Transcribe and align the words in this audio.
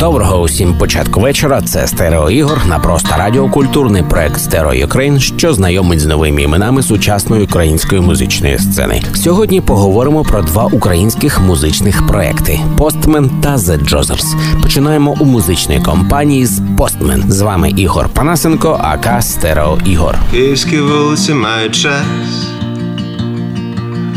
Доброго 0.00 0.40
усім 0.40 0.78
початку 0.78 1.20
вечора. 1.20 1.62
Це 1.62 1.86
Стерео 1.86 2.30
Ігор 2.30 2.66
на 2.66 2.78
просто 2.78 3.08
радіокультурний 3.18 4.02
проект 4.02 4.40
Stereo 4.40 4.74
Ukraine, 4.74 5.20
що 5.20 5.54
знайомить 5.54 6.00
з 6.00 6.06
новими 6.06 6.42
іменами 6.42 6.82
сучасної 6.82 7.44
української 7.44 8.00
музичної 8.00 8.58
сцени. 8.58 9.02
Сьогодні 9.14 9.60
поговоримо 9.60 10.22
про 10.22 10.42
два 10.42 10.64
українських 10.64 11.40
музичних 11.40 12.06
проекти 12.06 12.60
Postman 12.78 13.30
та 13.42 13.56
The 13.56 13.86
Jozers. 13.86 14.34
Починаємо 14.62 15.16
у 15.20 15.24
музичної 15.24 15.80
компанії 15.80 16.46
з 16.46 16.62
Постмен. 16.78 17.24
З 17.28 17.40
вами 17.40 17.70
Ігор 17.70 18.08
Панасенко, 18.08 18.80
АК 18.82 19.22
Стерео 19.22 19.78
Ігор. 19.84 20.18
Київські 20.30 20.80
вулиці 20.80 21.34
мають 21.34 21.74
час, 21.74 22.02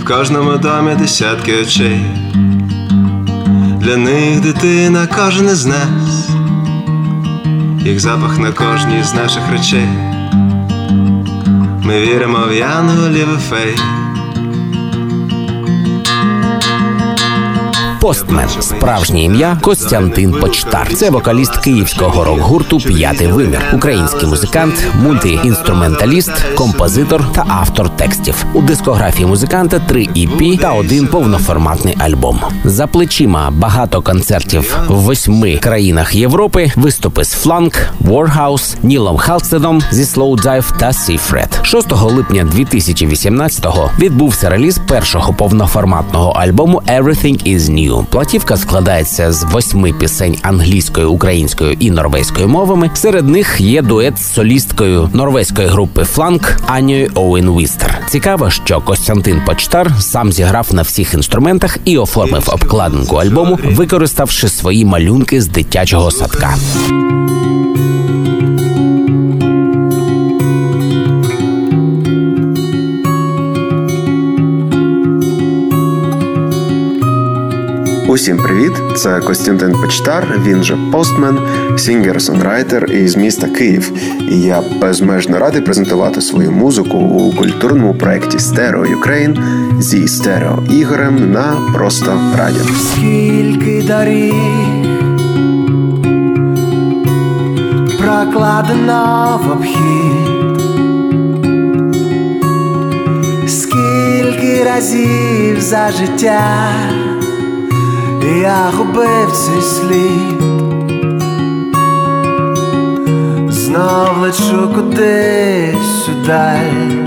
в 0.00 0.04
кожному 0.04 0.58
домі 0.58 0.94
десятки 0.98 1.52
очей. 1.62 2.00
Для 3.84 3.96
них 3.96 4.40
дитина 4.40 5.06
кожен 5.16 5.46
із 5.46 5.66
нас, 5.66 6.28
їх 7.84 8.00
запах 8.00 8.38
на 8.38 8.52
кожній 8.52 9.02
з 9.02 9.14
наших 9.14 9.42
речей. 9.52 9.88
Ми 11.82 12.00
віримо 12.00 12.46
в 12.48 12.54
янголів 12.54 13.28
і 13.36 13.40
фей. 13.50 13.76
Postman 18.04 18.48
справжнє 18.60 19.22
ім'я 19.22 19.58
Костянтин 19.60 20.32
Почтар. 20.32 20.94
Це 20.94 21.10
вокаліст 21.10 21.56
київського 21.56 22.24
рок-гурту 22.24 22.78
П'ятий 22.78 23.26
вимір, 23.26 23.62
український 23.72 24.28
музикант, 24.28 24.74
мультиінструменталіст, 25.02 26.32
композитор 26.54 27.24
та 27.32 27.44
автор 27.48 27.96
текстів. 27.96 28.44
У 28.54 28.62
дискографії 28.62 29.26
музиканта 29.26 29.78
три 29.78 30.00
EP 30.00 30.58
та 30.60 30.72
один 30.72 31.06
повноформатний 31.06 31.96
альбом. 31.98 32.40
За 32.64 32.86
плечима 32.86 33.50
багато 33.50 34.02
концертів 34.02 34.78
в 34.88 34.94
восьми 34.94 35.56
країнах 35.56 36.14
Європи. 36.14 36.72
Виступи 36.76 37.24
з 37.24 37.32
Flunk, 37.32 37.74
Warhaus, 38.04 38.76
Нілом 38.82 39.16
Халстедом 39.16 39.82
зі 39.90 40.02
Slowdive 40.02 40.76
та 40.78 40.88
Seafret. 40.88 41.64
6 41.64 41.92
липня 41.92 42.48
2018-го 42.54 43.90
відбувся 43.98 44.48
реліз 44.48 44.80
першого 44.88 45.32
повноформатного 45.32 46.30
альбому 46.30 46.82
Everything 46.88 47.54
Is 47.54 47.60
New. 47.60 47.93
Платівка 48.02 48.56
складається 48.56 49.32
з 49.32 49.44
восьми 49.44 49.92
пісень 49.92 50.36
англійською, 50.42 51.12
українською 51.12 51.76
і 51.80 51.90
норвезькою 51.90 52.48
мовами. 52.48 52.90
Серед 52.94 53.28
них 53.28 53.60
є 53.60 53.82
дует 53.82 54.18
з 54.18 54.32
солісткою 54.32 55.10
норвезької 55.12 55.68
групи 55.68 56.04
Flunk 56.04 56.56
Анією 56.66 57.10
Оуен 57.14 57.50
Вістер. 57.50 57.98
Цікаво, 58.08 58.50
що 58.50 58.80
Костянтин 58.80 59.42
Почтар 59.46 59.92
сам 60.00 60.32
зіграв 60.32 60.68
на 60.72 60.82
всіх 60.82 61.14
інструментах 61.14 61.78
і 61.84 61.98
оформив 61.98 62.48
обкладинку 62.52 63.16
альбому, 63.16 63.58
використавши 63.64 64.48
свої 64.48 64.84
малюнки 64.84 65.42
з 65.42 65.46
дитячого 65.46 66.10
садка. 66.10 66.54
Усім 78.14 78.36
привіт! 78.36 78.72
Це 78.96 79.20
Костянтин 79.20 79.72
Почтар. 79.72 80.40
Він 80.46 80.62
же 80.62 80.78
Postman, 80.92 81.38
singer-songwriter 81.76 82.92
із 82.92 83.16
міста 83.16 83.48
Київ. 83.48 83.92
І 84.30 84.40
я 84.40 84.62
безмежно 84.80 85.38
радий 85.38 85.62
презентувати 85.62 86.20
свою 86.20 86.52
музику 86.52 86.98
у 86.98 87.32
культурному 87.32 87.94
проєкті 87.94 88.38
Stereo 88.38 88.86
Ukraine 88.86 89.38
зі 89.78 90.08
Стерео 90.08 90.58
Ігорем 90.70 91.32
на 91.32 91.72
просто 91.74 92.20
радіо. 92.38 92.64
Скільки 92.92 93.82
доріг 93.82 94.34
прокладено 97.98 99.40
в 99.44 99.50
обхід, 99.52 100.60
скільки 103.46 104.64
разів 104.64 105.60
за 105.60 105.90
життя 105.90 106.64
я 108.44 108.70
губив 108.76 109.32
цей 109.32 109.62
слід, 109.62 110.42
знов 113.52 114.18
лечу 114.20 114.70
кудись 114.74 116.08
удаль, 116.08 117.06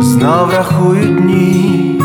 знов 0.00 0.50
рахую 0.56 1.04
дні. 1.04 2.00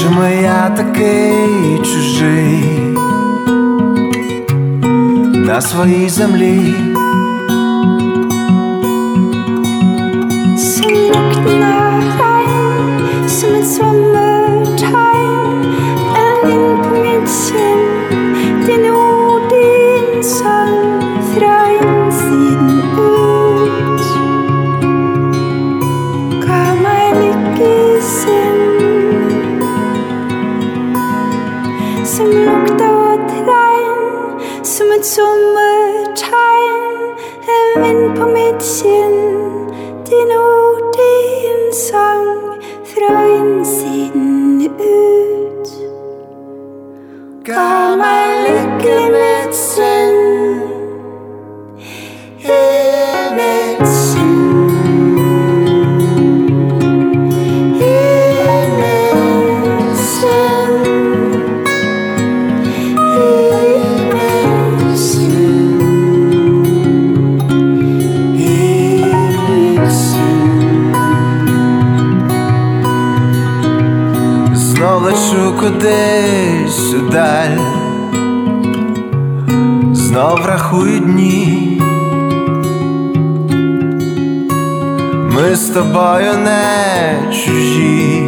Чому 0.00 0.24
я 0.42 0.70
такий 0.76 1.78
чужий 1.78 2.64
на 5.34 5.60
своїй 5.60 6.08
землі? 6.08 6.74
Fra 21.36 21.68
innsiden 21.68 22.78
ut. 22.98 24.00
Ga 26.46 26.62
meg 26.80 27.16
lykke 27.18 27.66
i 27.68 27.98
sinn, 28.00 28.62
Som 32.08 32.32
lukta 32.32 32.88
og 32.88 33.20
regn 33.50 34.00
Som 34.64 34.94
et 34.96 35.04
sommertegn. 35.04 36.80
En 37.56 37.68
vind 37.84 38.16
på 38.16 38.24
mitt 38.32 38.64
kinn. 38.64 39.20
Din 40.08 40.32
ord, 40.38 40.80
din 40.96 41.72
sang 41.72 42.32
fra 42.94 43.12
innsiden 43.36 44.70
ut. 44.80 45.68
Ga 47.44 47.96
meg 48.00 48.48
lykke 48.48 48.96
mitt 49.12 49.45
знов 80.16 80.46
рахую 80.46 80.98
дні. 80.98 81.80
Ми 85.30 85.56
з 85.56 85.68
тобою 85.68 86.38
не 86.38 87.18
чужі 87.32 88.22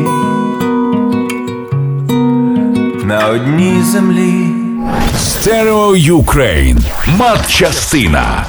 на 3.05 3.29
одній 3.29 3.83
землі. 3.83 4.47
Stereo 5.19 5.97
Ukraine. 5.97 6.79
Матчастина. 7.19 8.45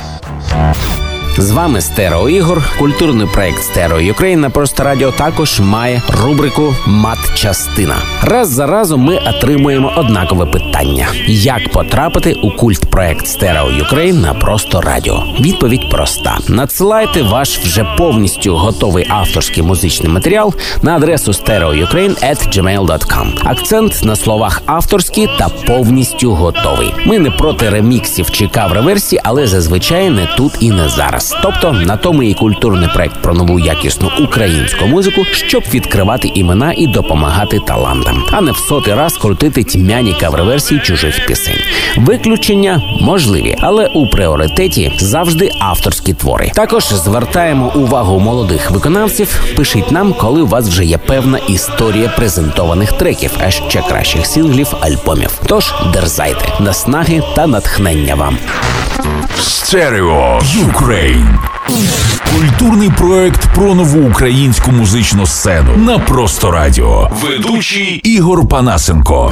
З 1.39 1.51
вами 1.51 1.81
Стерео 1.81 2.29
Ігор. 2.29 2.63
Культурний 2.79 3.27
проект 3.33 3.63
Stereo 3.63 3.99
Ukraine 3.99 4.41
на 4.41 4.49
просто 4.49 4.83
радіо 4.83 5.11
також 5.11 5.59
має 5.59 6.01
рубрику 6.09 6.75
Матчастина. 6.87 7.95
Раз 8.23 8.49
за 8.49 8.65
разом 8.67 9.01
ми 9.01 9.17
отримуємо 9.17 9.93
однакове 9.97 10.45
питання: 10.45 11.07
як 11.27 11.71
потрапити 11.71 12.33
у 12.33 12.51
культ 12.51 12.91
проект 12.91 13.27
Stereo 13.27 13.71
Ukraine 13.71 14.21
на 14.21 14.33
просто 14.33 14.81
радіо? 14.81 15.23
Відповідь 15.39 15.89
проста: 15.89 16.37
надсилайте 16.47 17.21
ваш 17.21 17.59
вже 17.59 17.95
повністю 17.97 18.55
готовий 18.55 19.05
авторський 19.09 19.63
музичний 19.63 20.11
матеріал 20.11 20.53
на 20.81 20.95
адресу 20.95 21.31
stereoukraine.gmail.com. 21.31 23.27
Акцент 23.43 24.03
на 24.03 24.15
словах 24.15 24.61
авторський 24.65 25.29
та 25.39 25.49
повністю 25.49 26.31
готовий. 26.31 26.93
Ми 27.05 27.19
не 27.19 27.31
проти 27.31 27.69
реміксів 27.69 28.31
чи 28.31 28.47
кавер-версій, 28.47 29.19
але 29.23 29.47
зазвичай 29.47 30.09
не 30.09 30.25
тут 30.37 30.51
і 30.59 30.71
не 30.71 30.89
зараз. 30.89 31.28
Тобто 31.41 31.71
на 31.71 31.97
тому 31.97 32.23
і 32.23 32.33
культурний 32.33 32.89
проект 32.93 33.21
про 33.21 33.33
нову 33.33 33.59
якісну 33.59 34.11
українську 34.19 34.85
музику, 34.85 35.25
щоб 35.31 35.63
відкривати 35.73 36.31
імена 36.35 36.73
і 36.77 36.87
допомагати 36.87 37.59
талантам, 37.59 38.23
а 38.31 38.41
не 38.41 38.51
в 38.51 38.57
сотий 38.57 38.93
раз 38.93 39.17
крутити 39.17 39.63
тьмяні 39.63 40.15
кавер-версії 40.19 40.79
чужих 40.79 41.25
пісень. 41.25 41.59
Виключення 41.97 42.81
можливі, 43.01 43.55
але 43.61 43.87
у 43.87 44.07
пріоритеті 44.07 44.93
завжди 44.97 45.51
авторські 45.59 46.13
твори. 46.13 46.51
Також 46.55 46.87
звертаємо 46.87 47.71
увагу 47.75 48.19
молодих 48.19 48.71
виконавців. 48.71 49.41
Пишіть 49.55 49.91
нам, 49.91 50.13
коли 50.13 50.41
у 50.41 50.47
вас 50.47 50.67
вже 50.67 50.85
є 50.85 50.97
певна 50.97 51.37
історія 51.37 52.09
презентованих 52.15 52.93
треків, 52.93 53.31
а 53.43 53.51
ще 53.51 53.81
кращих 53.81 54.25
синглів, 54.25 54.73
альбомів. 54.79 55.41
Тож 55.45 55.73
дерзайте, 55.93 56.45
наснаги 56.59 57.23
та 57.35 57.47
натхнення 57.47 58.15
вам. 58.15 58.37
Stereo 59.39 60.39
Ukraine. 61.19 61.39
Культурний 62.35 62.89
проект 62.89 63.53
про 63.55 63.75
нову 63.75 64.09
українську 64.09 64.71
музичну 64.71 65.25
сцену 65.25 65.77
на 65.77 65.99
просто 65.99 66.51
радіо. 66.51 67.11
Ведучий 67.23 68.01
Ігор 68.03 68.47
Панасенко. 68.47 69.31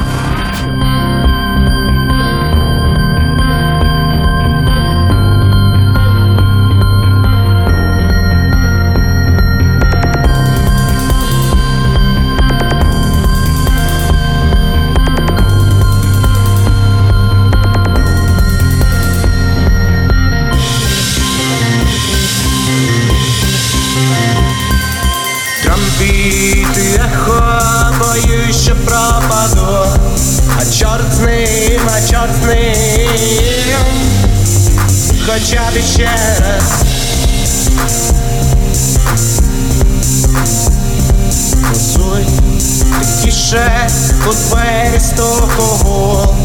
Пропаду, 28.98 29.86
а 30.60 30.66
чорт 30.80 31.14
з 31.14 31.20
ним, 31.20 31.82
а 31.96 32.12
чорт 32.12 32.36
з 32.36 32.46
ним, 32.46 33.76
хоча 35.26 35.62
б 35.62 35.84
ще 35.94 36.10
раз. 36.40 36.84
Позуй, 41.70 42.26
тихіше 43.00 43.90
у 44.28 44.34
двері 44.34 45.00
стукого, 45.00 46.36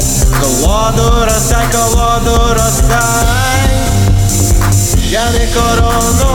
колоду 0.40 1.24
роздай, 1.24 1.66
колоду 1.72 2.54
роздай, 2.54 3.70
я 5.10 5.30
не 5.30 5.46
корону. 5.54 6.31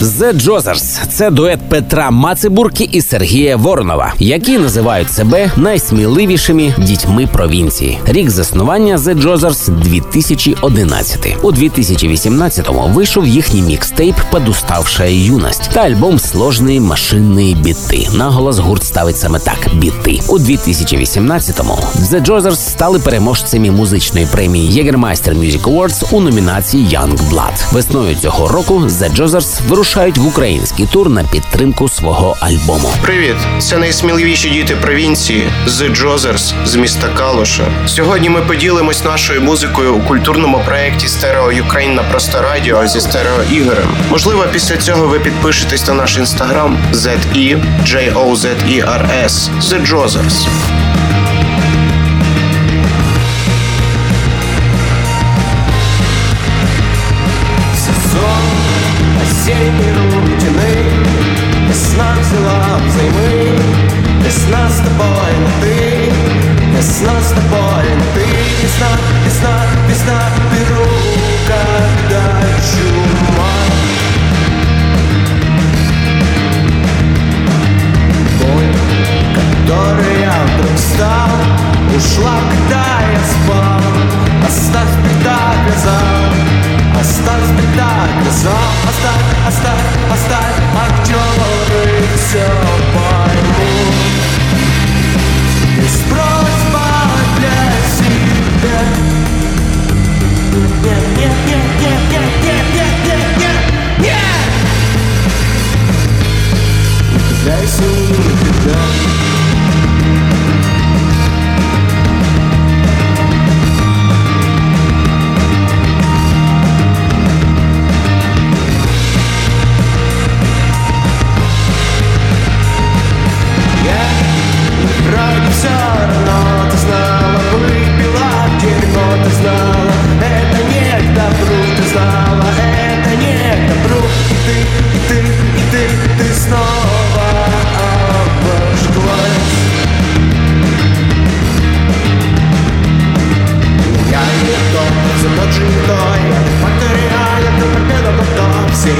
The 0.00 0.32
Джозерс 0.32 1.00
це 1.08 1.30
дует 1.30 1.60
Петра 1.68 2.10
Мацебурки 2.10 2.88
і 2.92 3.02
Сергія 3.02 3.56
Воронова, 3.56 4.14
які 4.18 4.58
називають 4.58 5.12
себе 5.12 5.50
найсміливішими 5.56 6.74
дітьми 6.78 7.28
провінції. 7.32 7.98
Рік 8.06 8.30
заснування 8.30 8.96
The 8.96 9.14
Джозерс 9.14 9.68
2011. 9.68 11.36
У 11.42 11.52
2018-му 11.52 12.88
вийшов 12.94 13.26
їхній 13.26 13.62
мікстейп 13.62 14.14
«Подуставшая 14.30 15.24
юность» 15.24 15.70
та 15.72 15.80
альбом 15.80 16.18
«Сложні 16.18 16.80
машинні 16.80 17.54
біти». 17.54 18.08
Наголос 18.14 18.58
гурт 18.58 18.84
ставить 18.84 19.18
саме 19.18 19.38
так: 19.38 19.68
біти. 19.74 20.20
У 20.28 20.38
2018-му 20.38 21.78
The 22.00 22.20
Jozers 22.20 22.60
стали 22.60 22.98
переможцями 22.98 23.70
музичної 23.70 24.26
премії 24.32 24.82
Jägermeister 24.82 25.38
Music 25.38 25.62
Awards 25.62 26.04
у 26.10 26.20
номінації 26.20 26.86
Young 26.86 27.18
Blood. 27.30 27.72
Весною 27.74 28.16
цього 28.22 28.48
року 28.48 28.74
The 28.74 29.14
Jozers 29.14 29.60
вирушають 29.90 30.18
в 30.18 30.26
український 30.26 30.86
тур 30.86 31.10
на 31.10 31.24
підтримку 31.24 31.88
свого 31.88 32.36
альбому. 32.40 32.92
Привіт, 33.02 33.36
це 33.58 33.78
найсміливіші 33.78 34.50
діти 34.50 34.76
провінції 34.76 35.50
The 35.66 35.94
Jozers 35.94 36.54
з 36.64 36.74
міста 36.74 37.08
Калуша. 37.08 37.64
Сьогодні 37.86 38.28
ми 38.28 38.40
поділимось 38.40 39.04
нашою 39.04 39.40
музикою 39.40 39.94
у 39.94 40.00
культурному 40.00 40.62
проєкті 40.66 41.08
Stereo 41.08 41.52
Ukraine 41.52 41.94
на 41.94 42.02
просто 42.02 42.42
радіо 42.42 42.86
зі 42.86 43.00
Стерео 43.00 43.42
Ігорем. 43.52 43.88
Можливо, 44.10 44.44
після 44.52 44.76
цього 44.76 45.06
ви 45.06 45.20
підпишетесь 45.20 45.88
на 45.88 45.94
наш 45.94 46.16
інстаграм 46.16 46.78
THE 46.92 47.64
J-O-Z-E-R-S 47.84 49.50
The 49.60 49.86
Jozers. 49.86 50.46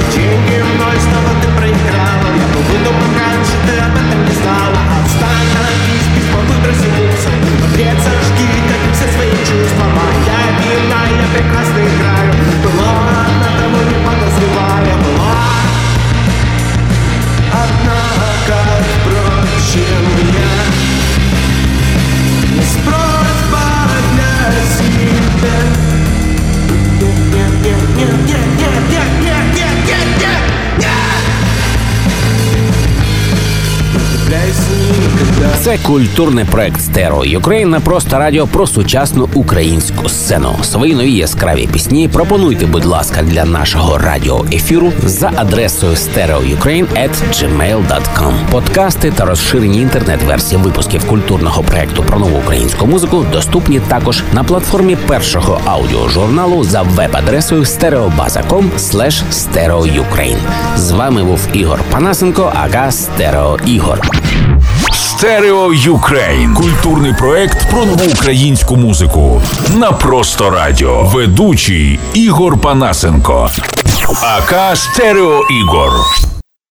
деньги 0.16 0.62
мной 0.62 0.96
снова 1.00 1.30
ты 1.40 1.48
проиграла 1.56 2.28
Я 2.34 2.46
был 2.54 2.62
выдуман 2.62 3.12
раньше, 3.18 3.52
ты 3.66 3.78
об 3.78 3.94
этом 3.94 4.24
не 4.24 4.32
знала 4.32 4.80
Отстань, 5.00 5.50
напись, 5.54 6.08
письмо, 6.14 6.40
выброси 6.40 6.88
мусор 6.96 7.32
Ответ 7.70 7.98
сожги, 7.98 8.48
как 8.68 8.80
и 8.88 8.94
все 8.94 9.12
свои 9.12 9.30
чувства 9.30 9.84
Моя 9.84 10.40
вина, 10.58 11.02
я 11.10 11.38
прекрасно 11.38 11.78
играю 11.80 12.19
Це 35.71 35.77
культурний 35.77 36.45
проект 36.45 36.81
Stereo 36.81 37.25
Ukraine 37.25 37.69
на 37.69 37.79
просто 37.79 38.19
радіо 38.19 38.47
про 38.47 38.67
сучасну 38.67 39.29
українську 39.33 40.09
сцену. 40.09 40.55
Свої 40.63 40.95
нові 40.95 41.11
яскраві 41.11 41.69
пісні 41.73 42.07
пропонуйте, 42.07 42.65
будь 42.65 42.85
ласка, 42.85 43.23
для 43.23 43.45
нашого 43.45 43.97
радіоефіру 43.97 44.93
за 45.03 45.31
адресою 45.35 45.93
stereoukraine.gmail.com. 45.93 48.33
Подкасти 48.51 49.11
та 49.11 49.25
розширені 49.25 49.81
інтернет-версії 49.81 50.61
випусків 50.61 51.07
культурного 51.07 51.63
проекту 51.63 52.03
про 52.03 52.19
нову 52.19 52.37
українську 52.37 52.87
музику 52.87 53.25
доступні 53.31 53.79
також 53.79 54.23
на 54.33 54.43
платформі 54.43 54.95
першого 54.95 55.61
аудіожурналу 55.65 56.63
за 56.63 56.81
веб-адресою 56.81 57.61
stereobaza.com 57.61 58.65
stereoukraine. 59.31 60.39
З 60.75 60.91
вами 60.91 61.23
був 61.23 61.47
Ігор 61.53 61.79
Панасенко, 61.91 62.53
aka 62.55 62.91
Стерео 62.91 63.59
Ігор. 63.65 64.01
Stereo 65.21 65.71
Ukraine. 65.71 66.55
Культурний 66.55 67.13
проект 67.13 67.69
про 67.69 67.85
нову 67.85 68.05
українську 68.13 68.75
музику. 68.75 69.41
На 69.77 69.91
просто 69.91 70.49
радіо. 70.49 71.03
Ведучий 71.03 71.99
Ігор 72.13 72.57
Панасенко. 72.57 73.49
aka 74.21 74.77
Стерео 74.77 75.41
Ігор. 75.49 75.91